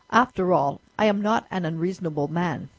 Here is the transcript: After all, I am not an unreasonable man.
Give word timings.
After 0.09 0.51
all, 0.51 0.81
I 0.97 1.05
am 1.05 1.21
not 1.21 1.45
an 1.51 1.63
unreasonable 1.63 2.27
man. 2.27 2.69